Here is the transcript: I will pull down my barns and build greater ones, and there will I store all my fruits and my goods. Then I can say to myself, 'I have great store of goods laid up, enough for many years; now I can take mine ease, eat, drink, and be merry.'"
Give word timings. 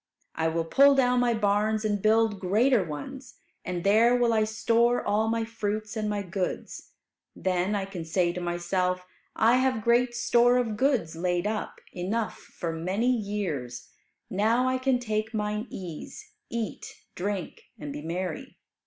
I 0.33 0.47
will 0.47 0.65
pull 0.65 0.95
down 0.95 1.19
my 1.19 1.35
barns 1.35 1.85
and 1.85 2.01
build 2.01 2.39
greater 2.39 2.83
ones, 2.83 3.35
and 3.63 3.83
there 3.83 4.15
will 4.15 4.33
I 4.33 4.45
store 4.45 5.05
all 5.05 5.29
my 5.29 5.45
fruits 5.45 5.95
and 5.95 6.09
my 6.09 6.23
goods. 6.23 6.93
Then 7.35 7.75
I 7.75 7.85
can 7.85 8.03
say 8.03 8.33
to 8.33 8.41
myself, 8.41 9.05
'I 9.35 9.57
have 9.57 9.83
great 9.83 10.15
store 10.15 10.57
of 10.57 10.75
goods 10.75 11.15
laid 11.15 11.45
up, 11.45 11.79
enough 11.93 12.37
for 12.39 12.73
many 12.73 13.15
years; 13.15 13.89
now 14.27 14.67
I 14.67 14.79
can 14.79 14.97
take 14.97 15.35
mine 15.35 15.67
ease, 15.69 16.31
eat, 16.49 16.95
drink, 17.13 17.65
and 17.77 17.93
be 17.93 18.01
merry.'" 18.01 18.57